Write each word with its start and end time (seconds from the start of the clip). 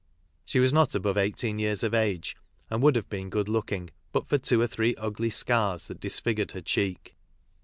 She 0.43 0.57
was 0.57 0.73
not 0.73 0.95
above 0.95 1.15
18 1.15 1.59
years 1.59 1.83
of 1.83 1.93
age, 1.93 2.35
and 2.71 2.81
would 2.81 2.95
have 2.95 3.07
been 3.07 3.29
good 3.29 3.47
looking 3.47 3.91
but 4.11 4.27
for 4.27 4.39
two 4.39 4.59
or 4.59 4.65
three 4.65 4.95
ugly 4.95 5.29
scars 5.29 5.87
that 5.89 5.99
disfigured 5.99 6.53
her 6.53 6.61
cheek. 6.61 7.13